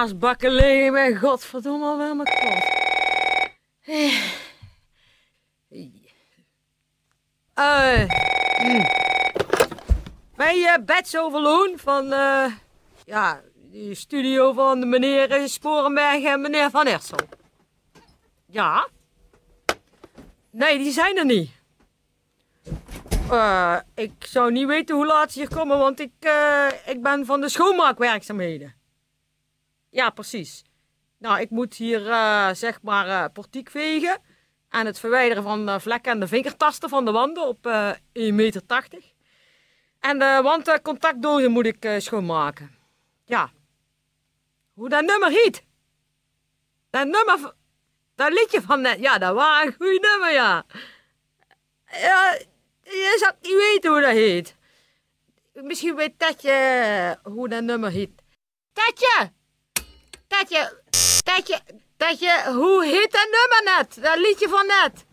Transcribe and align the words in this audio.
Eh 0.00 0.06
asbakken 0.06 0.50
liggen 0.50 0.92
bij 0.92 1.16
godverdomme 1.16 1.96
bij 1.96 2.14
mijn 2.14 2.28
kont. 2.28 2.64
Eh. 7.54 8.08
Hm. 8.58 8.84
Bij 10.36 10.64
eh 10.64 10.84
Bets 10.84 11.16
Overloon 11.16 11.72
van 11.76 12.12
eh, 12.12 12.52
ja, 13.04 13.40
die 13.54 13.94
studio 13.94 14.52
van 14.52 14.80
de 14.80 14.86
meneer 14.86 15.48
Sporenberg 15.48 16.24
en 16.24 16.40
meneer 16.40 16.70
Van 16.70 16.86
Ersel. 16.86 17.18
Ja? 18.46 18.88
Nee, 20.50 20.78
die 20.78 20.92
zijn 20.92 21.16
er 21.16 21.24
niet. 21.24 21.50
Eh, 23.30 23.76
ik 23.94 24.12
zou 24.18 24.52
niet 24.52 24.66
weten 24.66 24.96
hoe 24.96 25.06
laat 25.06 25.32
ze 25.32 25.38
hier 25.38 25.48
komen, 25.48 25.78
want 25.78 26.00
ik, 26.00 26.12
ik 26.86 27.02
ben 27.02 27.26
van 27.26 27.40
de 27.40 27.48
schoonmaakwerkzaamheden. 27.48 28.79
Ja, 29.90 30.10
precies. 30.10 30.64
Nou, 31.18 31.40
ik 31.40 31.50
moet 31.50 31.74
hier 31.74 32.10
eh, 32.10 32.54
zeg 32.54 32.82
maar 32.82 33.08
eh, 33.08 33.32
portiek 33.32 33.70
vegen 33.70 34.20
en 34.68 34.86
het 34.86 34.98
verwijderen 34.98 35.42
van 35.42 35.80
vlekken 35.80 36.12
en 36.12 36.20
de 36.20 36.28
vingertasten 36.28 36.88
van 36.88 37.04
de 37.04 37.10
wanden 37.10 37.48
op 37.48 37.66
eh 37.66 37.92
1,80 37.92 38.00
meter. 38.34 38.62
En 40.00 40.18
de 40.18 40.40
wandcontactdozen 40.42 41.50
moet 41.50 41.66
ik 41.66 41.94
schoonmaken. 41.98 42.78
Ja. 43.24 43.50
Hoe 44.72 44.88
dat 44.88 45.04
nummer 45.04 45.30
heet? 45.30 45.64
Dat 46.90 47.06
nummer, 47.06 47.54
dat 48.14 48.32
liedje 48.32 48.62
van 48.62 48.80
net, 48.80 48.98
ja, 49.00 49.18
dat 49.18 49.34
was 49.34 49.64
een 49.64 49.72
goed 49.72 50.00
nummer, 50.00 50.32
ja. 50.32 50.64
Ja, 51.86 52.38
je 52.82 53.16
zou 53.18 53.32
niet 53.40 53.56
weten 53.56 53.90
hoe 53.90 54.00
dat 54.00 54.10
heet. 54.10 54.56
Misschien 55.52 55.94
weet 55.94 56.18
Tetje 56.18 57.18
hoe 57.22 57.48
dat 57.48 57.62
nummer 57.62 57.90
heet. 57.90 58.22
Tetje! 58.72 59.32
Tetje! 60.30 60.82
Tetje! 61.24 61.60
Tetje, 61.96 62.52
hoe 62.52 62.84
heet 62.84 63.12
dat 63.12 63.28
nummer 63.30 63.76
net? 63.76 63.98
Dat 64.02 64.16
liedje 64.16 64.48
van 64.48 64.66
net? 64.66 65.04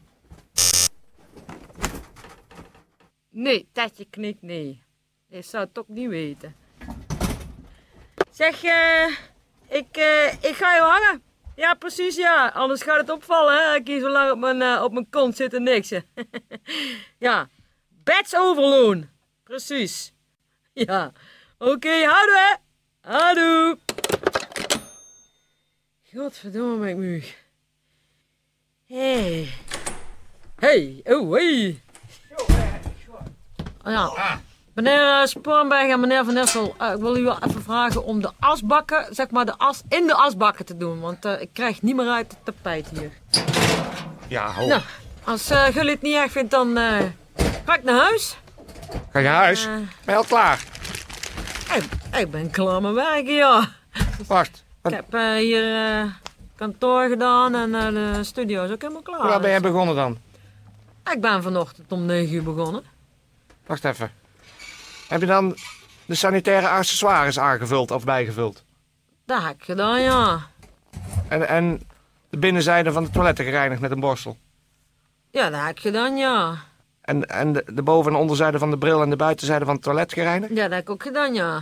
Nee, 3.30 3.70
Tetje 3.74 4.06
knikt 4.10 4.42
nee. 4.42 4.84
Ik 5.30 5.46
zou 5.46 5.64
het 5.66 5.80
ook 5.80 5.88
niet 5.88 6.10
weten. 6.10 6.56
Zeg, 8.32 8.64
eh, 8.64 9.08
ik, 9.68 9.98
eh, 9.98 10.34
ik 10.34 10.56
ga 10.56 10.74
je 10.74 10.82
hangen. 10.82 11.24
Ja, 11.56 11.74
precies, 11.74 12.16
ja. 12.16 12.48
Anders 12.48 12.82
gaat 12.82 12.98
het 12.98 13.10
opvallen, 13.10 13.54
hè. 13.54 13.76
Ik 13.76 13.88
hier 13.88 14.00
zo 14.00 14.10
lang 14.10 14.32
op 14.32 14.38
mijn, 14.38 14.62
eh, 14.62 14.84
op 14.84 14.92
mijn 14.94 15.10
kont 15.10 15.36
zitten 15.36 15.64
niksen. 15.64 16.06
ja. 17.28 17.50
Bets 17.88 18.36
overloon. 18.36 19.10
Precies. 19.44 20.14
Ja. 20.74 21.12
Oké, 21.58 22.04
houdoe, 22.06 22.38
hè. 22.38 22.56
Houdoe. 23.12 23.78
Godverdomme, 26.14 26.78
ben 26.78 26.90
ik 26.90 26.96
moe. 26.96 27.24
Hey. 28.86 29.50
Hey, 30.56 31.02
oh, 31.04 31.34
hey. 31.34 31.82
Oh, 32.36 33.92
ja. 33.92 34.40
Meneer 34.74 35.22
eh, 35.22 35.26
Sporenberg 35.26 35.92
en 35.92 36.00
meneer 36.00 36.26
Van 36.26 36.34
Nessel, 36.34 36.76
eh, 36.78 36.92
ik 36.92 37.00
wil 37.00 37.18
u 37.18 37.24
wel 37.24 37.38
even 37.44 37.64
vragen 37.64 38.04
om 38.04 38.22
de 38.22 38.32
asbakken, 38.40 39.16
zeg 39.16 39.30
maar 39.30 39.46
de 39.46 39.58
as 39.58 39.82
in 39.90 40.08
de 40.08 40.14
asbakken 40.14 40.66
te 40.66 40.78
doen. 40.78 41.00
Want 41.00 41.26
eh, 41.26 41.42
ik 41.42 41.50
krijg 41.54 41.82
niet 41.82 41.96
meer 41.96 42.10
uit 42.10 42.32
het 42.32 42.46
tapijt 42.46 42.88
hier. 42.88 43.12
Ja, 44.28 44.52
ho. 44.52 44.68
Nou, 44.68 44.82
als 45.24 45.50
eh, 45.50 45.70
jullie 45.74 45.92
het 45.92 46.02
niet 46.02 46.16
erg 46.16 46.32
vindt, 46.32 46.52
dan 46.52 46.78
ga 47.66 47.76
ik 47.76 47.84
naar 47.84 48.00
huis. 48.00 48.38
Ga 49.12 49.20
je 49.20 49.26
naar 49.26 49.44
huis? 49.44 49.66
Ben 49.66 49.90
je 50.06 50.16
al 50.16 50.24
klaar? 50.24 50.64
Ik, 51.76 51.84
ik 52.20 52.32
ben 52.32 52.50
klaar 52.52 52.82
met 52.82 52.94
werken, 52.94 53.34
ja. 53.34 53.70
Wacht. 54.28 54.66
Ik 54.88 54.96
heb 54.96 55.14
eh, 55.14 55.34
hier 55.36 55.76
eh, 55.76 56.04
kantoor 56.56 57.08
gedaan 57.10 57.56
en 57.56 57.76
eh, 57.76 58.16
de 58.16 58.24
studio 58.24 58.64
is 58.64 58.72
ook 58.72 58.82
helemaal 58.82 59.02
klaar. 59.02 59.20
Hoe 59.20 59.30
laat 59.30 59.42
ben 59.42 59.50
jij 59.50 59.62
begonnen 59.62 59.96
dan? 59.96 60.18
Ik 61.12 61.22
ben 61.22 61.44
vanochtend 61.44 61.92
om 61.92 62.06
9 62.06 62.36
uur 62.36 62.44
begonnen. 62.44 62.84
Wacht 63.66 63.86
even. 63.86 64.12
Heb 65.08 65.20
je 65.20 65.26
dan 65.26 65.56
de 66.06 66.16
sanitaire 66.16 66.68
accessoires 66.68 67.40
aangevuld 67.40 67.92
of 67.92 68.04
bijgevuld? 68.04 68.64
Dat 69.26 69.44
heb 69.44 69.56
ik 69.56 69.64
gedaan, 69.64 70.02
ja. 70.02 70.40
En, 71.28 71.48
en 71.48 71.82
de 72.30 72.38
binnenzijde 72.38 72.92
van 72.92 73.04
de 73.04 73.10
toiletten 73.10 73.46
gereinigd 73.46 73.82
met 73.82 73.92
een 73.92 74.00
borstel? 74.00 74.38
Ja, 75.32 75.50
dat 75.50 75.60
heb 75.62 75.70
ik 75.70 75.80
gedaan, 75.80 76.18
ja. 76.18 76.56
En, 77.02 77.26
en 77.30 77.54
de, 77.54 77.64
de 77.74 77.84
boven- 77.84 78.12
en 78.12 78.18
onderzijde 78.18 78.60
van 78.60 78.70
de 78.70 78.78
bril 78.78 79.02
en 79.02 79.10
de 79.10 79.16
buitenzijde 79.16 79.66
van 79.66 79.74
het 79.74 79.84
toilet 79.84 80.14
gereinigd? 80.14 80.56
Ja, 80.56 80.64
dat 80.64 80.72
heb 80.72 80.82
ik 80.82 80.90
ook 80.90 81.04
gedaan, 81.04 81.34
ja. 81.34 81.62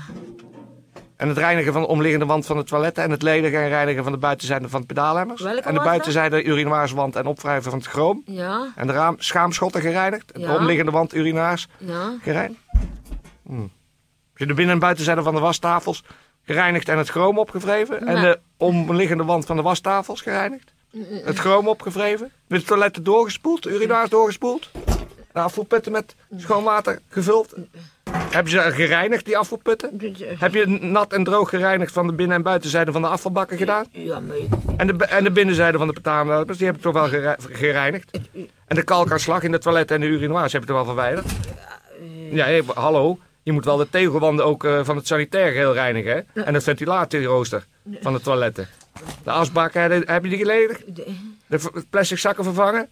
En 1.18 1.28
het 1.28 1.38
reinigen 1.38 1.74
van 1.74 1.82
de 1.82 1.88
omliggende 1.88 2.26
wand 2.26 2.46
van 2.46 2.58
de 2.58 2.64
toiletten 2.64 3.04
en 3.04 3.12
het 3.12 3.22
ledigen 3.22 3.60
en 3.60 3.70
reinigen 3.70 4.04
van 4.04 4.12
de 4.12 4.18
buitenzijde 4.18 4.70
van 4.70 4.82
de 4.82 4.88
pedaalhemmers? 4.88 5.42
Welke 5.42 5.62
en 5.62 5.74
de 5.74 5.82
buitenzijde 5.82 6.44
urinoirswand 6.44 7.16
en 7.16 7.26
opwrijven 7.26 7.72
van 7.72 7.80
het 7.80 7.88
chroom? 7.88 8.22
Ja, 8.26 8.72
En 8.76 8.88
de 8.88 8.94
raam, 8.94 9.16
schaamschotten 9.20 9.82
gereinigd? 9.82 10.32
En. 10.32 10.42
De 10.42 10.48
omliggende 10.48 10.92
wand 10.92 11.14
urinaars 11.14 11.68
ja. 11.78 12.18
gereinigd? 12.22 12.62
Hm. 13.44 13.68
De 14.34 14.54
binnen- 14.54 14.74
en 14.74 14.80
buitenzijde 14.80 15.24
van 15.24 15.34
de 15.34 15.40
wastafels 15.40 16.04
gereinigd 16.46 16.90
en 16.90 16.98
het 16.98 17.10
chroom 17.10 17.40
opgevreven? 17.40 18.08
En 18.08 18.22
de 18.22 18.40
omliggende 18.58 19.24
wand 19.24 19.46
van 19.46 19.56
de 19.56 19.62
wastafels 19.62 20.22
gereinigd? 20.22 20.74
Het 21.24 21.40
chroom 21.40 21.68
opgevreven? 21.68 22.32
De 22.48 22.64
toiletten 22.64 23.04
doorgespoeld? 23.04 23.68
Urinaars 23.68 24.10
doorgespoeld? 24.10 24.70
De 25.32 25.40
afvoerputten 25.40 25.92
met 25.92 26.16
schoon 26.38 26.64
water 26.64 27.00
gevuld? 27.08 27.54
Heb 28.30 28.48
je 28.48 28.52
ze 28.62 28.72
gereinigd, 28.72 29.26
die 29.26 29.38
afvoerputten? 29.38 30.02
Heb 30.40 30.54
je 30.54 30.66
nat 30.68 31.14
en 31.14 31.24
droog 31.24 31.50
gereinigd 31.50 31.92
van 31.94 32.08
de 32.08 32.14
binnen- 32.14 32.36
en 32.36 32.42
buitenzijde 32.44 32.92
van 32.92 33.02
de 33.02 33.08
afvalbakken 33.08 33.58
gedaan? 33.58 33.86
Ja, 33.92 34.20
maar 34.20 34.36
En 34.78 34.88
de, 34.88 35.06
en 35.06 35.24
de 35.24 35.32
binnenzijde 35.32 35.78
van 35.78 35.88
de 35.88 35.94
betaalmelkers, 35.94 36.58
die 36.58 36.68
heb 36.68 36.76
ik 36.76 36.82
toch 36.82 36.94
wel 36.94 37.08
gere- 37.08 37.36
gereinigd? 37.52 38.12
En 38.68 38.76
de 38.76 38.84
kalkaanslag 38.84 39.44
in 39.44 39.52
de 39.52 39.58
toiletten 39.60 39.96
en 39.96 40.02
de 40.02 40.08
urinoirs 40.08 40.52
heb 40.54 40.62
je 40.62 40.68
toch 40.68 40.76
wel 40.76 40.86
verwijderd? 40.86 41.26
Ja, 42.32 42.46
hé, 42.46 42.62
hallo. 42.74 43.20
Je 43.44 43.52
moet 43.52 43.66
wel 43.66 43.78
de 43.78 43.90
tegelwanden 43.90 44.46
ook 44.46 44.64
eh, 44.64 44.80
van 44.84 44.96
het 44.96 45.08
sanitair 45.08 45.52
geheel 45.52 45.74
reinigen, 45.74 46.26
hè? 46.34 46.42
En 46.44 46.54
het 46.54 46.64
ventilatierooster 46.64 47.66
van 48.02 48.14
de 48.14 48.22
toiletten. 48.22 48.68
De 49.24 49.32
asbakken, 49.32 49.82
heb 50.06 50.24
je 50.24 50.30
die 50.30 50.38
geledigd? 50.38 50.84
De 51.48 51.84
plastic 51.90 52.18
zakken 52.18 52.44
vervangen? 52.44 52.90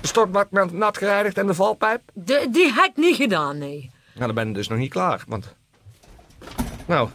De 0.00 0.06
stokbak 0.06 0.50
met 0.50 0.72
nat 0.72 0.98
gereinigd 0.98 1.38
en 1.38 1.46
de 1.46 1.54
valpijp? 1.54 2.00
De, 2.12 2.46
die 2.50 2.72
heb 2.72 2.84
ik 2.84 2.96
niet 2.96 3.16
gedaan, 3.16 3.58
nee. 3.58 3.90
Nou, 4.14 4.26
dan 4.26 4.34
ben 4.34 4.48
je 4.48 4.54
dus 4.54 4.68
nog 4.68 4.78
niet 4.78 4.90
klaar. 4.90 5.24
Want... 5.26 5.54
Nou, 6.86 7.08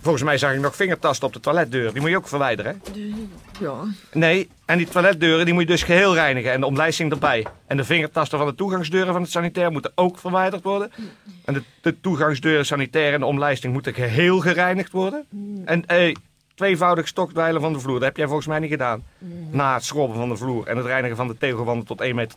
volgens 0.00 0.22
mij 0.24 0.38
zag 0.38 0.54
ik 0.54 0.60
nog 0.60 0.76
vingertasten 0.76 1.26
op 1.26 1.32
de 1.32 1.40
toiletdeur. 1.40 1.92
Die 1.92 2.00
moet 2.00 2.10
je 2.10 2.16
ook 2.16 2.28
verwijderen, 2.28 2.80
hè? 2.82 3.00
Ja. 3.60 3.74
Nee, 4.12 4.48
en 4.64 4.78
die 4.78 4.88
toiletdeuren 4.88 5.44
die 5.44 5.54
moet 5.54 5.62
je 5.62 5.68
dus 5.68 5.82
geheel 5.82 6.14
reinigen 6.14 6.52
en 6.52 6.60
de 6.60 6.66
omlijsting 6.66 7.12
erbij. 7.12 7.46
En 7.66 7.76
de 7.76 7.84
vingertasten 7.84 8.38
van 8.38 8.46
de 8.46 8.54
toegangsdeuren 8.54 9.12
van 9.12 9.22
het 9.22 9.30
sanitair 9.30 9.72
moeten 9.72 9.92
ook 9.94 10.18
verwijderd 10.18 10.62
worden. 10.62 10.90
En 11.44 11.54
de, 11.54 11.62
de 11.80 12.00
toegangsdeuren 12.00 12.66
sanitair 12.66 13.12
en 13.12 13.20
de 13.20 13.26
omlijsting 13.26 13.72
moeten 13.72 13.94
geheel 13.94 14.40
gereinigd 14.40 14.92
worden. 14.92 15.26
En 15.64 15.86
eh, 15.86 16.14
tweevoudig 16.54 17.08
stokdwijlen 17.08 17.60
van 17.60 17.72
de 17.72 17.80
vloer, 17.80 17.94
dat 17.94 18.08
heb 18.08 18.16
jij 18.16 18.26
volgens 18.26 18.46
mij 18.46 18.58
niet 18.58 18.70
gedaan. 18.70 19.04
Na 19.50 19.74
het 19.74 19.84
schrobben 19.84 20.16
van 20.16 20.28
de 20.28 20.36
vloer 20.36 20.66
en 20.66 20.76
het 20.76 20.86
reinigen 20.86 21.16
van 21.16 21.28
de 21.28 21.38
tegelwanden 21.38 21.86
tot 21.86 22.02
1,80 22.02 22.14
meter. 22.14 22.36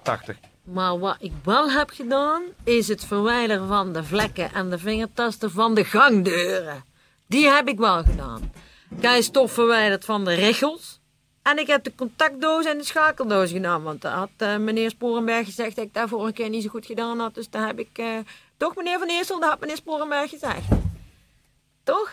Maar 0.64 1.00
wat 1.00 1.16
ik 1.20 1.32
wel 1.44 1.72
heb 1.72 1.90
gedaan, 1.90 2.44
is 2.64 2.88
het 2.88 3.06
verwijderen 3.06 3.68
van 3.68 3.94
de 3.94 4.04
vlekken 4.04 4.54
en 4.54 4.70
de 4.70 4.78
vingertasten 4.78 5.52
van 5.52 5.74
de 5.76 5.86
gangdeuren. 5.86 6.84
Die 7.28 7.48
heb 7.48 7.68
ik 7.68 7.78
wel 7.78 8.04
gedaan. 8.04 8.52
Ik 8.98 9.02
heb 9.02 9.22
stof 9.24 9.52
verwijderd 9.52 10.06
van 10.06 10.26
de 10.26 10.34
richels. 10.34 11.00
En 11.42 11.58
ik 11.60 11.68
heb 11.68 11.84
de 11.84 11.96
contactdoos 11.96 12.66
en 12.66 12.78
de 12.78 12.84
schakeldoos 12.84 13.52
gedaan. 13.52 13.84
Want 13.84 14.02
dat 14.02 14.12
had 14.12 14.30
eh, 14.38 14.58
meneer 14.58 14.90
Sporenberg 14.90 15.46
gezegd 15.46 15.76
dat 15.76 15.86
ik 15.86 15.94
dat 15.94 16.10
vorige 16.10 16.34
keer 16.34 16.50
niet 16.50 16.64
zo 16.64 16.70
goed 16.70 16.86
gedaan 16.86 17.20
had. 17.20 17.34
Dus 17.34 17.50
daar 17.50 17.68
heb 17.68 17.80
ik... 17.80 17.98
eh, 17.98 18.18
toch 18.58 18.76
meneer 18.76 19.00
Van 19.00 19.08
Eersel, 19.08 19.40
dat 19.40 19.50
had 19.50 19.60
meneer 19.60 19.76
Sporenberg 19.76 20.30
gezegd. 20.30 20.68
Toch? 21.84 22.12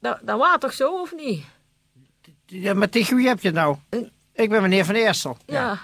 Dat, 0.00 0.18
dat 0.22 0.38
was 0.38 0.56
toch 0.58 0.72
zo, 0.72 1.00
of 1.00 1.14
niet? 1.14 1.44
Ja, 2.46 2.74
maar 2.74 2.88
tegen 2.88 3.16
wie 3.16 3.28
heb 3.28 3.40
je 3.40 3.50
nou? 3.50 3.76
Ik 4.32 4.48
ben 4.50 4.62
meneer 4.62 4.84
Van 4.84 4.94
Eersel. 4.94 5.36
Ja. 5.46 5.78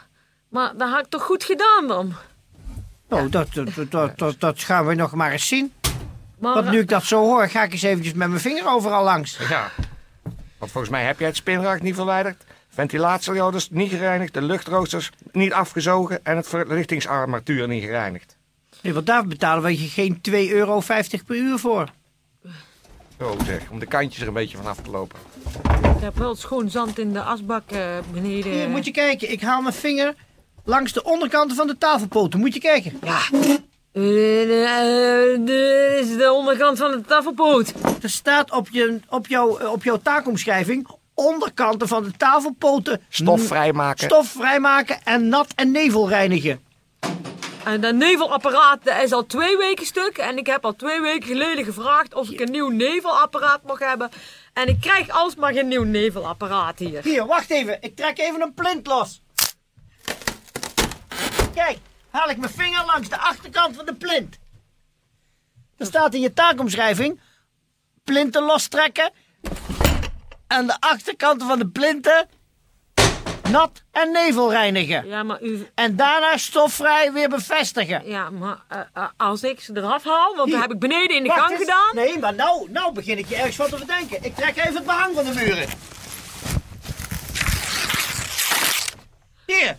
Maar 0.48 0.76
dat 0.76 0.90
had 0.90 1.00
ik 1.00 1.06
toch 1.06 1.22
goed 1.22 1.44
gedaan 1.44 1.88
dan? 1.88 2.14
Nou, 3.08 3.28
dat, 3.28 3.48
dat, 3.52 3.90
dat, 3.90 4.18
dat, 4.18 4.40
dat 4.40 4.60
gaan 4.60 4.86
we 4.86 4.94
nog 4.94 5.14
maar 5.14 5.32
eens 5.32 5.46
zien. 5.46 5.72
Maar, 6.38 6.54
Want 6.54 6.70
nu 6.70 6.78
ik 6.78 6.88
dat 6.88 7.04
zo 7.04 7.20
hoor, 7.20 7.48
ga 7.48 7.62
ik 7.62 7.72
eens 7.72 7.82
eventjes 7.82 8.14
met 8.14 8.28
mijn 8.28 8.40
vinger 8.40 8.68
overal 8.68 9.04
langs. 9.04 9.38
Ja. 9.48 9.70
Want 10.58 10.70
volgens 10.70 10.92
mij 10.92 11.04
heb 11.04 11.18
jij 11.18 11.28
het 11.28 11.36
spinrag 11.36 11.80
niet 11.80 11.94
verwijderd. 11.94 12.44
Ventilatiehouders 12.68 13.70
niet 13.70 13.90
gereinigd, 13.90 14.34
de 14.34 14.42
luchtroosters 14.42 15.10
niet 15.32 15.52
afgezogen 15.52 16.24
en 16.24 16.36
het 16.36 16.48
verlichtingsarmatuur 16.48 17.68
niet 17.68 17.82
gereinigd. 17.82 18.36
Nee, 18.82 18.94
want 18.94 19.06
daar 19.06 19.26
betalen 19.26 19.62
we 19.62 19.82
je 19.82 19.88
geen 19.88 20.20
2,50 20.30 20.32
euro 20.32 20.82
per 21.26 21.36
uur 21.36 21.58
voor. 21.58 21.88
Zo 23.18 23.36
zeg, 23.44 23.70
om 23.70 23.78
de 23.78 23.86
kantjes 23.86 24.22
er 24.22 24.28
een 24.28 24.34
beetje 24.34 24.56
van 24.56 24.66
af 24.66 24.76
te 24.76 24.90
lopen. 24.90 25.18
Ik 25.96 26.00
heb 26.00 26.16
wel 26.16 26.34
schoon 26.34 26.70
zand 26.70 26.98
in 26.98 27.12
de 27.12 27.22
asbak 27.22 27.70
eh, 27.70 27.98
beneden. 28.12 28.52
Hier, 28.52 28.68
moet 28.68 28.84
je 28.84 28.90
kijken. 28.90 29.30
Ik 29.30 29.40
haal 29.40 29.62
mijn 29.62 29.74
vinger 29.74 30.14
langs 30.68 30.92
de 30.92 31.04
onderkanten 31.04 31.56
van 31.56 31.66
de 31.66 31.78
tafelpoten. 31.78 32.38
Moet 32.40 32.54
je 32.54 32.60
kijken. 32.60 33.00
Ja. 33.02 33.18
Eh, 33.92 34.02
Dit 35.44 36.08
is 36.08 36.16
de 36.16 36.32
onderkant 36.32 36.78
van 36.78 36.90
de 36.90 37.00
tafelpoot. 37.00 37.72
Er 38.02 38.10
staat 38.10 38.52
op, 38.52 38.68
je, 38.70 39.00
op, 39.08 39.26
jou, 39.26 39.66
op 39.66 39.84
jouw 39.84 39.98
taakomschrijving... 40.02 40.88
onderkanten 41.14 41.88
van 41.88 42.02
de 42.02 42.12
tafelpoten... 42.16 43.00
Stof 43.08 43.42
vrijmaken. 43.42 44.04
Stof 44.04 44.28
vrijmaken 44.28 44.98
en 45.04 45.28
nat 45.28 45.46
en 45.54 45.70
nevel 45.70 46.08
reinigen. 46.08 46.60
En 47.64 47.80
dat 47.80 47.94
nevelapparaat 47.94 48.84
dat 48.84 49.02
is 49.02 49.12
al 49.12 49.26
twee 49.26 49.56
weken 49.56 49.86
stuk. 49.86 50.18
En 50.18 50.38
ik 50.38 50.46
heb 50.46 50.64
al 50.64 50.76
twee 50.76 51.00
weken 51.00 51.28
geleden 51.28 51.64
gevraagd 51.64 52.14
of 52.14 52.30
ik 52.30 52.40
een 52.40 52.50
nieuw 52.50 52.68
nevelapparaat 52.68 53.60
mag 53.66 53.78
hebben. 53.78 54.10
En 54.52 54.68
ik 54.68 54.80
krijg 54.80 55.08
alsmaar 55.08 55.52
geen 55.52 55.68
nieuw 55.68 55.84
nevelapparaat 55.84 56.78
hier. 56.78 57.02
Hier, 57.02 57.26
wacht 57.26 57.50
even. 57.50 57.78
Ik 57.80 57.96
trek 57.96 58.18
even 58.18 58.40
een 58.40 58.54
plint 58.54 58.86
los. 58.86 59.20
Kijk, 61.64 61.78
haal 62.10 62.30
ik 62.30 62.36
mijn 62.36 62.52
vinger 62.52 62.84
langs 62.84 63.08
de 63.08 63.18
achterkant 63.18 63.76
van 63.76 63.86
de 63.86 63.94
plint. 63.94 64.38
Er 65.76 65.86
staat 65.86 66.14
in 66.14 66.20
je 66.20 66.32
taakomschrijving... 66.32 67.20
plinten 68.04 68.42
lostrekken... 68.42 69.12
en 70.46 70.66
de 70.66 70.80
achterkanten 70.80 71.46
van 71.46 71.58
de 71.58 71.68
plinten... 71.68 72.28
nat 73.50 73.82
en 73.90 74.12
nevel 74.12 74.50
reinigen. 74.50 75.06
Ja, 75.06 75.22
maar 75.22 75.42
u... 75.42 75.68
En 75.74 75.96
daarna 75.96 76.36
stofvrij 76.36 77.12
weer 77.12 77.28
bevestigen. 77.28 78.08
Ja, 78.08 78.30
maar 78.30 78.58
eh, 78.68 78.80
eh, 78.92 79.08
als 79.16 79.42
ik 79.42 79.60
ze 79.60 79.76
eraf 79.76 80.04
haal, 80.04 80.36
want 80.36 80.50
dat 80.50 80.60
heb 80.60 80.72
ik 80.72 80.78
beneden 80.78 81.16
in 81.16 81.22
de 81.22 81.28
Wacht 81.28 81.40
gang 81.40 81.50
eens. 81.50 81.60
gedaan. 81.60 81.94
Nee, 81.94 82.18
maar 82.18 82.34
nou, 82.34 82.70
nou 82.70 82.92
begin 82.92 83.18
ik 83.18 83.28
je 83.28 83.36
ergens 83.36 83.56
wat 83.56 83.68
te 83.68 83.78
bedenken. 83.78 84.24
Ik 84.24 84.34
trek 84.34 84.56
even 84.56 84.74
het 84.74 84.84
behang 84.84 85.14
van 85.14 85.24
de 85.24 85.34
muren. 85.34 85.68
Hier, 89.46 89.76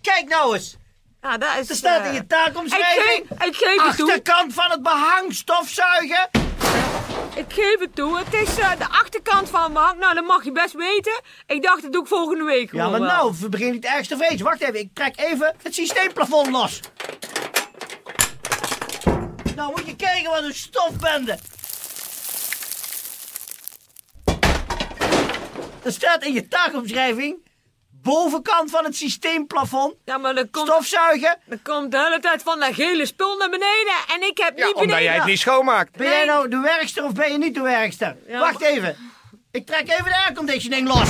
kijk 0.00 0.28
nou 0.28 0.54
eens. 0.54 0.76
Ja, 1.22 1.38
dat 1.38 1.48
is... 1.60 1.68
Er 1.68 1.76
staat 1.76 2.00
eh, 2.00 2.06
in 2.06 2.12
je 2.12 2.20
ik 2.20 2.28
taakomschrijving... 2.28 3.26
geef, 3.28 3.46
ik 3.48 3.56
geef 3.56 3.82
het 3.86 3.96
toe. 3.96 4.08
Achterkant 4.08 4.52
van 4.54 4.70
het 4.70 4.82
behang 4.82 5.34
stofzuigen. 5.34 6.28
Ik 7.34 7.52
geef 7.52 7.78
het 7.78 7.94
toe. 7.94 8.18
Het 8.18 8.34
is 8.34 8.58
eh, 8.58 8.70
de 8.78 8.88
achterkant 8.88 9.48
van 9.50 9.72
mijn 9.72 9.84
hang. 9.84 9.98
Nou, 9.98 10.14
dat 10.14 10.24
mag 10.24 10.44
je 10.44 10.52
best 10.52 10.72
weten. 10.72 11.20
Ik 11.46 11.62
dacht, 11.62 11.82
dat 11.82 11.92
doe 11.92 12.02
ik 12.02 12.08
volgende 12.08 12.44
week 12.44 12.72
Ja, 12.72 12.88
maar 12.88 13.00
wel. 13.00 13.08
nou, 13.08 13.34
we 13.40 13.48
beginnen 13.48 13.74
niet 13.74 13.84
ergens 13.84 14.08
te 14.08 14.16
vrezen. 14.16 14.44
Wacht 14.44 14.60
even, 14.60 14.78
ik 14.78 14.90
trek 14.94 15.20
even 15.20 15.54
het 15.62 15.74
systeemplafond 15.74 16.50
los. 16.50 16.80
Nou 19.54 19.70
moet 19.70 19.86
je 19.86 19.96
kijken 19.96 20.30
wat 20.30 20.42
een 20.42 20.54
stofbende. 20.54 21.38
Er 25.82 25.92
staat 25.92 26.24
in 26.24 26.32
je 26.32 26.48
taakomschrijving... 26.48 27.47
bovenkant 28.08 28.70
van 28.70 28.84
het 28.84 28.96
systeemplafond... 28.96 29.94
Ja, 30.04 30.18
maar 30.18 30.34
dan 30.34 30.50
komt, 30.50 30.68
stofzuigen. 30.68 31.36
dan 31.46 31.62
komt 31.62 31.90
de 31.90 31.98
hele 31.98 32.18
tijd 32.20 32.42
van 32.42 32.60
dat 32.60 32.74
gele 32.74 33.06
spul 33.06 33.36
naar 33.36 33.50
beneden. 33.50 33.94
En 34.14 34.22
ik 34.22 34.38
heb 34.38 34.58
Ja, 34.58 34.64
niet 34.64 34.74
omdat 34.74 34.86
beneden... 34.88 35.04
jij 35.04 35.14
het 35.14 35.24
niet 35.24 35.38
schoonmaakt. 35.38 35.96
Ben 35.96 36.06
jij 36.08 36.24
nou 36.24 36.48
de 36.48 36.60
werkster 36.60 37.04
of 37.04 37.12
ben 37.12 37.32
je 37.32 37.38
niet 37.38 37.54
de 37.54 37.60
werkster? 37.60 38.16
Ja, 38.28 38.38
Wacht 38.38 38.60
maar- 38.60 38.68
even. 38.68 38.96
Ik 39.50 39.66
trek 39.66 39.88
even 39.90 40.04
de 40.04 40.16
airconditioning 40.26 40.88
los. 40.88 41.08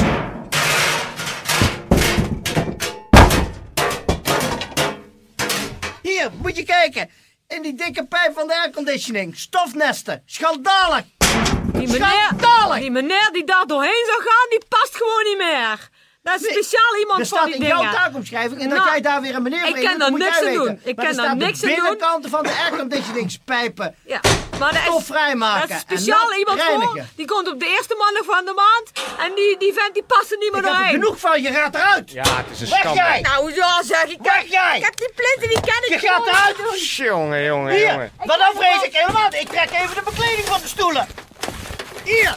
Hier, 6.03 6.31
moet 6.43 6.57
je 6.57 6.63
kijken. 6.65 7.11
In 7.49 7.63
die 7.63 7.75
dikke 7.75 8.07
pijp 8.07 8.33
van 8.35 8.47
de 8.47 8.61
airconditioning. 8.61 9.37
Stofnesten. 9.39 10.23
Schandalig. 10.27 11.05
Die 11.73 11.89
meneer, 11.89 11.99
Schandalig. 12.39 12.79
die 12.79 12.91
meneer 12.91 13.29
die 13.33 13.45
daar 13.45 13.67
doorheen 13.67 14.05
zou 14.07 14.23
gaan, 14.23 14.47
die 14.51 14.63
past 14.69 14.97
gewoon 14.97 15.25
niet 15.25 15.39
meer. 15.39 15.89
Dat 16.31 16.41
is 16.41 16.43
Nee, 16.43 16.53
speciaal 16.53 16.97
iemand 16.99 17.19
Er 17.21 17.27
voor 17.27 17.37
staat 17.39 17.47
die 17.53 17.55
in 17.61 17.67
jouw 17.67 17.79
dingen. 17.79 17.93
taakomschrijving. 17.95 18.61
En 18.61 18.69
dat 18.69 18.79
Nou, 18.79 18.91
jij 18.91 19.01
daar 19.01 19.21
weer 19.21 19.35
een 19.35 19.43
meneer 19.43 19.67
ik 19.67 19.75
voor 19.77 19.85
kan 19.85 19.99
daar 19.99 20.13
niks 20.13 20.39
aan 20.43 20.53
doen. 20.53 20.81
Ik 20.85 20.97
kan 20.97 21.07
er 21.07 21.15
daar 21.15 21.25
staat 21.25 21.37
niks 21.37 21.61
de 21.61 21.67
aan 21.67 21.73
doen. 21.75 21.81
binnenkanten 21.83 22.31
van 22.31 22.43
de 22.43 22.53
airconditioningspijpen. 22.65 23.95
Ja, 24.05 24.21
maar 24.59 24.73
dat 24.73 24.81
is, 24.83 24.87
Stof 24.89 25.07
vrijmaken 25.07 25.69
dat 25.69 25.77
is 25.77 25.81
speciaal 25.83 26.35
iemand 26.35 26.59
reinigen. 26.61 26.89
voor. 26.89 27.03
Die 27.17 27.27
komt 27.27 27.49
op 27.53 27.61
de 27.61 27.67
eerste 27.67 27.95
maandag 27.99 28.25
van 28.35 28.45
de 28.45 28.53
maand. 28.65 28.87
En 29.25 29.35
die, 29.35 29.59
die 29.59 29.73
vent 29.73 29.95
die 29.95 30.03
past 30.03 30.31
er 30.33 30.39
niet 30.39 30.53
meer 30.53 30.61
Ik 30.61 30.67
er 30.67 30.73
doorheen. 30.75 30.93
genoeg 30.93 31.19
van. 31.19 31.43
Je 31.43 31.53
gaat 31.53 31.75
eruit. 31.75 32.11
Ja, 32.11 32.23
het 32.23 32.47
is 32.51 32.61
een 32.61 32.69
Weg 32.69 32.79
schande. 32.79 32.99
jij. 33.01 33.21
Nou, 33.21 33.53
zo 33.53 33.67
zeg 33.83 34.05
ik. 34.05 34.19
Weg 34.23 34.45
jij. 34.59 34.77
Ik 34.77 34.85
heb 34.85 34.97
die 34.97 35.13
plinten, 35.15 35.49
die 35.49 35.61
ken 35.73 35.83
ik 35.95 36.01
Je 36.01 36.09
gaat 36.09 36.27
eruit. 36.27 36.57
Jongen, 36.97 37.43
jongen, 37.45 37.73
Hier, 37.75 37.91
jongen. 37.91 38.13
maar 38.25 38.39
dan 38.39 38.53
vrees 38.55 38.83
ik 38.83 38.95
helemaal. 38.97 39.29
Ik 39.33 39.49
trek 39.49 39.71
even 39.71 39.95
de 39.95 40.03
bekleding 40.05 40.47
van 40.47 40.61
de 40.61 40.69
stoelen. 40.69 41.07
Hier, 42.05 42.37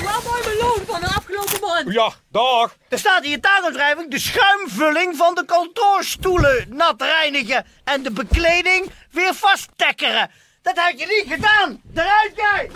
nog 0.00 0.22
wel 0.22 0.32
mooi 0.32 0.42
beloond 0.42 0.82
van 0.86 1.00
de 1.00 1.06
afgelopen 1.06 1.60
maand. 1.60 1.92
Ja, 1.92 2.12
dag. 2.30 2.76
er 2.88 2.98
staat 2.98 3.24
in 3.24 3.30
je 3.30 3.40
taakomschrijving 3.40 4.10
de 4.10 4.18
schuimvulling 4.18 5.16
van 5.16 5.34
de 5.34 5.44
kantoorstoelen 5.44 6.66
nat 6.68 7.02
reinigen 7.02 7.66
en 7.84 8.02
de 8.02 8.10
bekleding 8.10 8.90
weer 9.10 9.34
vasttekkeren. 9.34 10.30
Dat 10.62 10.78
had 10.78 11.00
je 11.00 11.06
niet 11.06 11.34
gedaan. 11.34 11.80
Eruit 11.94 12.32
jij. 12.36 12.70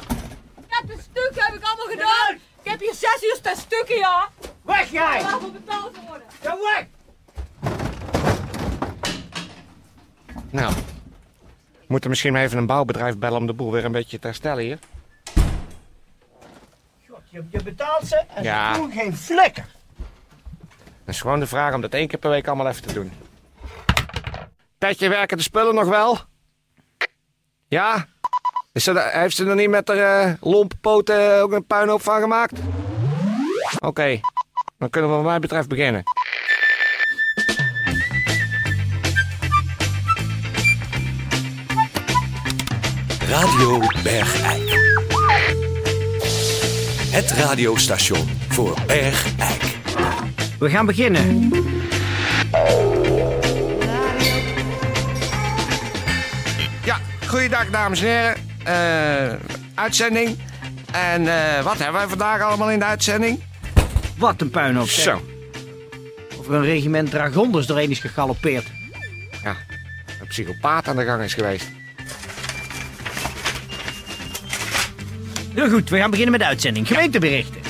Ik 0.57 0.65
heb 0.69 0.91
een 0.91 1.03
stuk 1.03 1.33
heb 1.35 1.55
ik 1.55 1.65
allemaal 1.65 1.87
gedaan. 1.87 2.35
Ik 2.63 2.71
heb 2.71 2.81
hier 2.81 2.95
zes 2.95 3.23
uur 3.23 3.37
staan 3.37 3.57
stukken, 3.57 3.97
ja. 3.97 4.29
Weg 4.63 4.91
jij. 4.91 5.23
Waarvoor 5.23 5.51
betaald 5.51 5.97
worden? 6.09 6.27
Ja, 6.43 6.57
weg. 6.57 6.87
Nou, 10.51 10.73
we 11.73 11.87
moeten 11.87 12.11
misschien 12.11 12.33
maar 12.33 12.43
even 12.43 12.59
een 12.59 12.67
bouwbedrijf 12.67 13.17
bellen 13.19 13.39
om 13.39 13.47
de 13.47 13.53
boel 13.53 13.73
weer 13.73 13.85
een 13.85 13.93
beetje 13.93 14.19
te 14.19 14.27
herstellen 14.27 14.65
hier. 14.65 14.79
Je, 17.31 17.45
je 17.51 17.63
betaalt 17.63 18.07
ze 18.07 18.23
en 18.35 18.43
Ja. 18.43 18.75
ze 18.75 18.81
doen 18.81 18.93
geen 18.93 19.17
flikker. 19.17 19.67
Het 21.05 21.15
is 21.15 21.21
gewoon 21.21 21.41
de 21.41 21.47
vraag 21.47 21.75
om 21.75 21.81
dat 21.81 21.93
één 21.95 22.09
keer 22.09 22.19
per 22.19 22.31
week 22.31 22.47
allemaal 22.47 22.69
even 22.69 22.83
te 22.83 22.93
doen. 22.93 23.13
Petje, 24.79 25.09
werken 25.09 25.37
de 25.37 25.43
spullen 25.43 25.75
nog 25.75 25.89
wel? 25.89 26.19
Ja? 27.69 28.07
Is 28.73 28.85
ze, 28.85 29.11
heeft 29.13 29.37
ze 29.37 29.47
er 29.47 29.55
niet 29.55 29.69
met 29.71 29.89
haar 29.89 30.25
eh, 30.27 30.33
lompe 30.41 30.77
poten 30.77 31.43
ook 31.43 31.53
een 31.53 31.67
puinhoop 31.67 32.03
van 32.03 32.21
gemaakt? 32.21 32.59
Oké, 33.79 34.21
dan 34.79 34.91
kunnen 34.91 35.11
we 35.11 35.17
wat 35.17 35.25
mij 35.25 35.39
betreft 35.39 35.69
beginnen. 35.69 36.03
Radio 43.29 43.79
Bergijk. 44.03 44.90
Het 47.21 47.31
radiostation 47.31 48.29
voor 48.49 48.77
Bergijk. 48.87 49.79
We 50.59 50.71
gaan 50.71 50.87
beginnen. 50.87 51.49
Ja, 56.85 56.99
goeiedag 57.27 57.71
dames 57.71 58.01
en 58.03 58.07
heren. 58.07 58.37
Eh, 58.65 59.39
uitzending. 59.75 60.39
En 60.93 61.27
eh, 61.29 61.63
wat 61.65 61.79
hebben 61.79 62.01
wij 62.01 62.09
vandaag 62.09 62.41
allemaal 62.43 62.71
in 62.71 62.79
de 62.79 62.85
uitzending? 62.85 63.41
Wat 64.19 64.41
een 64.41 64.51
puinhoop. 64.51 64.89
Zo, 64.89 65.23
Of 66.39 66.47
er 66.49 66.55
een 66.55 66.65
regiment 66.65 67.11
dragonders 67.11 67.67
doorheen 67.67 67.91
is 67.91 67.99
gegalopeerd. 67.99 68.67
ja, 69.43 69.57
een 70.21 70.27
psychopaat 70.29 70.89
aan 70.89 70.97
de 70.97 71.05
gang 71.05 71.23
is 71.23 71.35
geweest. 71.35 71.67
Heel 75.55 75.71
goed, 75.71 75.89
we 75.91 75.97
gaan 75.99 76.11
beginnen 76.11 76.33
met 76.33 76.41
de 76.41 76.47
uitzending. 76.47 76.87
Gemeenteberichten. 76.87 77.61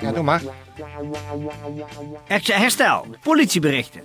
Ja, 0.00 0.12
doe 0.12 0.22
maar. 0.22 0.42
Her- 2.26 2.58
Herstel. 2.60 3.06
Politieberichten. 3.22 4.00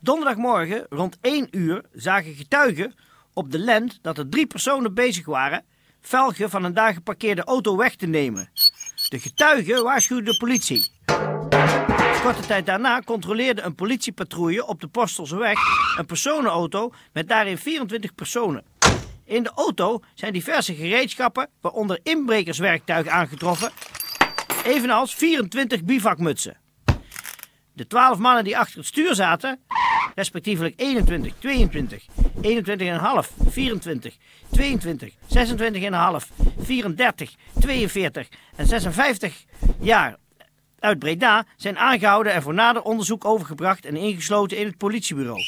Donderdagmorgen 0.00 0.86
rond 0.90 1.18
1 1.20 1.48
uur 1.50 1.82
zagen 1.92 2.34
getuigen 2.34 2.94
op 3.38 3.50
de 3.50 3.58
lent 3.58 3.98
dat 4.02 4.18
er 4.18 4.28
drie 4.28 4.46
personen 4.46 4.94
bezig 4.94 5.26
waren 5.26 5.64
velgen 6.00 6.50
van 6.50 6.64
een 6.64 6.74
daar 6.74 6.92
geparkeerde 6.92 7.44
auto 7.44 7.76
weg 7.76 7.96
te 7.96 8.06
nemen. 8.06 8.50
De 9.08 9.18
getuigen 9.18 9.82
waarschuwden 9.82 10.32
de 10.32 10.36
politie. 10.36 10.90
Korte 12.22 12.46
tijd 12.46 12.66
daarna 12.66 13.00
controleerde 13.00 13.62
een 13.62 13.74
politiepatrouille 13.74 14.66
op 14.66 14.80
de 14.80 14.86
Postelseweg 14.86 15.58
een 15.98 16.06
personenauto 16.06 16.92
met 17.12 17.28
daarin 17.28 17.58
24 17.58 18.14
personen. 18.14 18.64
In 19.24 19.42
de 19.42 19.52
auto 19.54 20.00
zijn 20.14 20.32
diverse 20.32 20.74
gereedschappen, 20.74 21.48
waaronder 21.60 22.00
inbrekerswerktuig 22.02 23.06
aangetroffen, 23.06 23.70
evenals 24.64 25.14
24 25.14 25.84
bivakmutsen. 25.84 26.56
De 27.72 27.86
12 27.86 28.18
mannen 28.18 28.44
die 28.44 28.58
achter 28.58 28.78
het 28.78 28.86
stuur 28.86 29.14
zaten, 29.14 29.60
respectievelijk 30.14 30.74
21, 30.80 31.32
22, 31.38 32.06
21,5, 32.42 33.28
24, 33.50 34.16
22, 34.50 35.14
26,5, 35.26 36.28
34, 36.58 37.34
42 37.60 38.28
en 38.56 38.66
56 38.66 39.44
jaar 39.80 40.16
uit 40.78 40.98
Breda 40.98 41.44
zijn 41.56 41.78
aangehouden 41.78 42.32
en 42.32 42.42
voor 42.42 42.54
nader 42.54 42.82
onderzoek 42.82 43.24
overgebracht 43.24 43.86
en 43.86 43.96
ingesloten 43.96 44.56
in 44.56 44.66
het 44.66 44.76
politiebureau. 44.76 45.40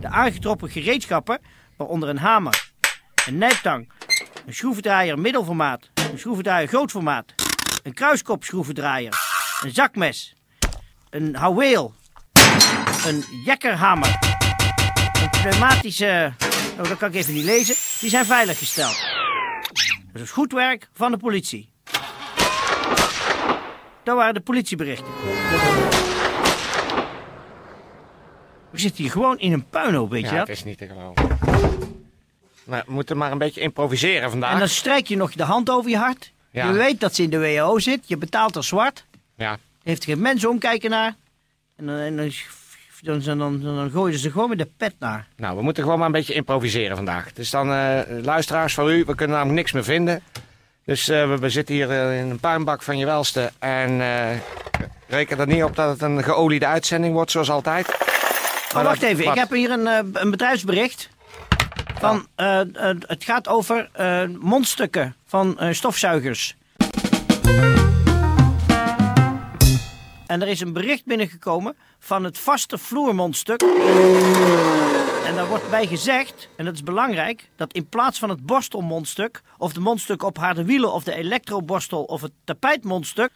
De 0.00 0.08
aangetroffen 0.08 0.70
gereedschappen, 0.70 1.40
waaronder 1.76 2.08
een 2.08 2.18
hamer, 2.18 2.72
een 3.26 3.38
nijptang, 3.38 3.92
een 4.46 4.54
schroevendraaier 4.54 5.18
middelformaat, 5.18 5.90
een 5.94 6.18
schroevendraaier 6.18 6.68
grootformaat, 6.68 7.34
een 7.82 7.94
kruiskopschroevendraaier, 7.94 9.12
een 9.62 9.74
zakmes, 9.74 10.34
een 11.10 11.34
houweel, 11.34 11.94
een 13.06 13.24
jekkerhamer, 13.44 14.37
pneumatische... 15.48 16.32
Oh, 16.78 16.88
dat 16.88 16.96
kan 16.96 17.08
ik 17.08 17.14
even 17.14 17.34
niet 17.34 17.44
lezen. 17.44 17.74
Die 18.00 18.10
zijn 18.10 18.24
veiliggesteld. 18.26 18.96
Dat 20.12 20.22
is 20.22 20.30
goed 20.30 20.52
werk 20.52 20.88
van 20.92 21.10
de 21.10 21.16
politie. 21.16 21.68
Dat 24.02 24.16
waren 24.16 24.34
de 24.34 24.40
politieberichten. 24.40 25.06
We 28.70 28.78
zitten 28.78 29.02
hier 29.02 29.12
gewoon 29.12 29.38
in 29.38 29.52
een 29.52 29.68
puinhoop, 29.68 30.10
weet 30.10 30.20
je 30.20 30.26
Ja, 30.26 30.36
dat? 30.38 30.48
het 30.48 30.56
is 30.56 30.64
niet 30.64 30.78
te 30.78 30.86
geloven. 30.86 31.38
Maar 32.64 32.82
we 32.86 32.92
moeten 32.92 33.16
maar 33.16 33.32
een 33.32 33.38
beetje 33.38 33.60
improviseren 33.60 34.30
vandaag. 34.30 34.52
En 34.52 34.58
dan 34.58 34.68
strijk 34.68 35.06
je 35.06 35.16
nog 35.16 35.32
de 35.32 35.42
hand 35.42 35.70
over 35.70 35.90
je 35.90 35.96
hart. 35.96 36.32
Ja. 36.50 36.66
Je 36.66 36.72
weet 36.72 37.00
dat 37.00 37.14
ze 37.14 37.22
in 37.22 37.30
de 37.30 37.38
WHO 37.38 37.78
zit. 37.78 38.08
Je 38.08 38.16
betaalt 38.16 38.56
er 38.56 38.64
zwart. 38.64 39.04
Ja, 39.36 39.52
Er 39.52 39.58
heeft 39.82 40.04
geen 40.04 40.20
mens 40.20 40.44
omkijken 40.46 40.90
naar. 40.90 41.14
En 41.76 41.86
dan, 41.86 41.96
en 41.96 42.16
dan, 42.16 42.30
dan, 43.00 43.20
dan, 43.38 43.60
dan, 43.60 43.90
gooien 43.90 44.18
ze 44.18 44.30
gewoon 44.30 44.48
met 44.48 44.58
de 44.58 44.68
pet 44.76 44.94
naar. 44.98 45.26
nou, 45.36 45.56
we 45.56 45.62
moeten 45.62 45.82
gewoon 45.82 45.98
maar 45.98 46.06
een 46.06 46.12
beetje 46.12 46.34
improviseren 46.34 46.96
vandaag. 46.96 47.32
Dus 47.32 47.50
dan, 47.50 47.72
eh, 47.72 48.00
luisteraars 48.22 48.74
van 48.74 48.88
u, 48.88 49.04
we 49.04 49.14
kunnen 49.14 49.36
namelijk 49.36 49.58
niks 49.58 49.72
meer 49.72 49.84
vinden. 49.84 50.22
Dus 50.88 51.08
eh, 51.08 51.28
we, 51.28 51.38
we 51.38 51.50
zitten 51.50 51.74
hier 51.74 51.90
eh, 51.90 52.18
in 52.20 52.30
een 52.30 52.40
puinbak 52.40 52.82
van 52.82 52.98
je 52.98 53.04
welste. 53.04 53.50
En 53.58 54.00
eh, 54.00 54.36
reken 55.08 55.38
er 55.38 55.46
niet 55.46 55.62
op 55.62 55.76
dat 55.76 55.90
het 55.90 56.02
een 56.02 56.22
geoliede 56.24 56.66
uitzending 56.66 57.14
wordt, 57.14 57.30
zoals 57.30 57.50
altijd. 57.50 57.86
Maar 58.74 58.84
wacht 58.84 59.00
dat- 59.00 59.10
even, 59.10 59.24
wat? 59.24 59.34
ik 59.34 59.40
heb 59.40 59.50
hier 59.50 59.70
een, 59.70 59.86
een 60.12 60.30
bedrijfsbericht. 60.30 61.08
Van, 61.98 62.26
het 63.06 63.24
gaat 63.24 63.48
over 63.48 63.90
mondstukken 64.40 65.14
van 65.26 65.58
stofzuigers. 65.70 66.56
En 70.28 70.42
er 70.42 70.48
is 70.48 70.60
een 70.60 70.72
bericht 70.72 71.04
binnengekomen 71.04 71.76
van 71.98 72.24
het 72.24 72.38
vaste 72.38 72.78
vloermondstuk. 72.78 73.62
En 75.24 75.34
daar 75.34 75.46
wordt 75.48 75.70
bij 75.70 75.86
gezegd, 75.86 76.48
en 76.56 76.64
dat 76.64 76.74
is 76.74 76.82
belangrijk, 76.82 77.50
dat 77.56 77.72
in 77.72 77.88
plaats 77.88 78.18
van 78.18 78.28
het 78.28 78.46
borstelmondstuk, 78.46 79.42
of 79.58 79.72
de 79.72 79.80
mondstuk 79.80 80.22
op 80.22 80.36
harde 80.36 80.64
wielen, 80.64 80.92
of 80.92 81.04
de 81.04 81.14
elektroborstel, 81.14 82.04
of 82.04 82.20
het 82.20 82.32
tapijtmondstuk, 82.44 83.30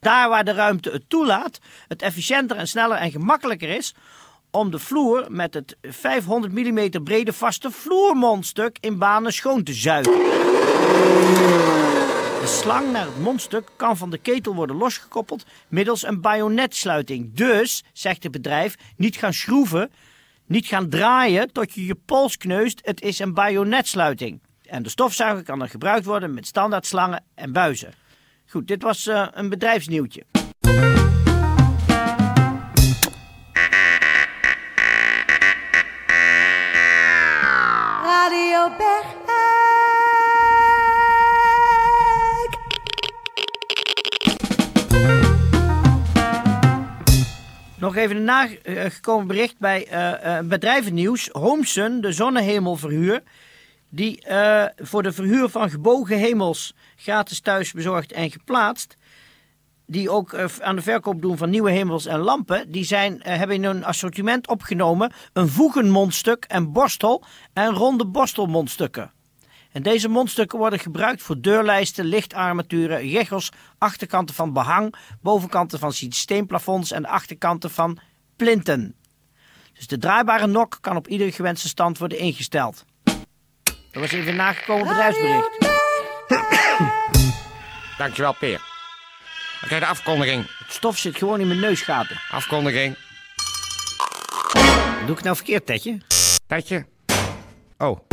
daar 0.00 0.28
waar 0.28 0.44
de 0.44 0.52
ruimte 0.52 0.90
het 0.90 1.04
toelaat, 1.08 1.58
het 1.88 2.02
efficiënter 2.02 2.56
en 2.56 2.68
sneller 2.68 2.96
en 2.96 3.10
gemakkelijker 3.10 3.68
is 3.68 3.94
om 4.50 4.70
de 4.70 4.78
vloer 4.78 5.26
met 5.28 5.54
het 5.54 5.76
500 5.82 6.52
mm 6.52 7.02
brede 7.04 7.32
vaste 7.32 7.70
vloermondstuk 7.70 8.76
in 8.80 8.98
banen 8.98 9.32
schoon 9.32 9.62
te 9.62 9.72
zuigen. 9.72 10.12
De 12.40 12.46
slang 12.46 12.92
naar 12.92 13.06
het 13.06 13.18
mondstuk 13.18 13.68
kan 13.76 13.96
van 13.96 14.10
de 14.10 14.18
ketel 14.18 14.54
worden 14.54 14.76
losgekoppeld 14.76 15.46
middels 15.68 16.06
een 16.06 16.20
bajonetsluiting. 16.20 17.34
Dus, 17.34 17.84
zegt 17.92 18.22
het 18.22 18.32
bedrijf, 18.32 18.74
niet 18.96 19.16
gaan 19.16 19.32
schroeven, 19.32 19.90
niet 20.46 20.66
gaan 20.66 20.88
draaien 20.88 21.52
tot 21.52 21.74
je 21.74 21.86
je 21.86 21.94
pols 21.94 22.36
kneust. 22.36 22.80
Het 22.84 23.00
is 23.00 23.18
een 23.18 23.34
bajonetsluiting. 23.34 24.40
En 24.62 24.82
de 24.82 24.88
stofzuiger 24.88 25.44
kan 25.44 25.58
dan 25.58 25.68
gebruikt 25.68 26.04
worden 26.04 26.34
met 26.34 26.46
standaard 26.46 26.86
slangen 26.86 27.24
en 27.34 27.52
buizen. 27.52 27.92
Goed, 28.46 28.68
dit 28.68 28.82
was 28.82 29.06
eh, 29.06 29.26
een 29.30 29.48
bedrijfsnieuwtje. 29.48 30.39
Nog 47.90 47.98
even 47.98 48.16
een 48.16 48.24
nagekomen 48.24 49.26
bericht 49.26 49.58
bij 49.58 49.86
eh, 49.86 50.38
eh, 50.38 50.44
bedrijvennieuws. 50.44 51.28
Homesun, 51.32 52.00
de 52.00 52.12
zonnehemelverhuur, 52.12 53.22
die 53.88 54.22
eh, 54.22 54.64
voor 54.76 55.02
de 55.02 55.12
verhuur 55.12 55.48
van 55.48 55.70
gebogen 55.70 56.18
hemels 56.18 56.74
gratis 56.96 57.40
thuis 57.40 57.72
bezorgd 57.72 58.12
en 58.12 58.30
geplaatst, 58.30 58.96
die 59.86 60.10
ook 60.10 60.34
aan 60.60 60.76
de 60.76 60.82
verkoop 60.82 61.22
doen 61.22 61.36
van 61.36 61.50
nieuwe 61.50 61.70
hemels 61.70 62.06
en 62.06 62.18
lampen, 62.18 62.72
die 62.72 62.84
zijn, 62.84 63.20
hebben 63.22 63.56
in 63.56 63.64
hun 63.64 63.84
assortiment 63.84 64.48
opgenomen 64.48 65.12
een 65.32 65.48
voegenmondstuk 65.48 66.44
en 66.48 66.72
borstel 66.72 67.24
en 67.52 67.70
ronde 67.70 68.06
borstelmondstukken. 68.06 69.12
En 69.72 69.82
deze 69.82 70.08
mondstukken 70.08 70.58
worden 70.58 70.78
gebruikt 70.78 71.22
voor 71.22 71.40
deurlijsten, 71.40 72.04
lichtarmaturen, 72.04 72.98
regels, 72.98 73.50
achterkanten 73.78 74.34
van 74.34 74.52
behang, 74.52 74.94
bovenkanten 75.20 75.78
van 75.78 75.92
systeemplafonds 75.92 76.90
en 76.90 77.06
achterkanten 77.06 77.70
van 77.70 77.98
plinten. 78.36 78.94
Dus 79.72 79.86
de 79.86 79.98
draaibare 79.98 80.46
nok 80.46 80.78
kan 80.80 80.96
op 80.96 81.08
iedere 81.08 81.32
gewenste 81.32 81.68
stand 81.68 81.98
worden 81.98 82.18
ingesteld. 82.18 82.84
Dat 83.90 84.02
was 84.02 84.12
even 84.12 84.28
een 84.28 84.36
nagekomen 84.36 84.86
bedrijfsbericht. 84.86 85.68
Dankjewel, 87.98 88.34
Peer. 88.34 88.60
Oké, 89.64 89.78
de 89.78 89.86
afkondiging. 89.86 90.46
Het 90.58 90.72
stof 90.72 90.98
zit 90.98 91.16
gewoon 91.16 91.40
in 91.40 91.46
mijn 91.46 91.60
neusgaten. 91.60 92.20
Afkondiging. 92.30 92.96
Doe 95.06 95.16
ik 95.16 95.22
nou 95.22 95.36
verkeerd, 95.36 95.66
Tetje? 95.66 95.98
Tijdje. 96.46 96.86
Oh, 97.78 98.09